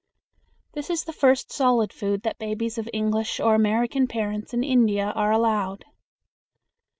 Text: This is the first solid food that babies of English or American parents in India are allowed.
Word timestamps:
This 0.73 0.89
is 0.89 1.03
the 1.03 1.13
first 1.13 1.51
solid 1.51 1.93
food 1.93 2.23
that 2.23 2.39
babies 2.39 2.79
of 2.79 2.89
English 2.91 3.39
or 3.39 3.53
American 3.53 4.07
parents 4.07 4.51
in 4.51 4.63
India 4.63 5.13
are 5.15 5.31
allowed. 5.31 5.85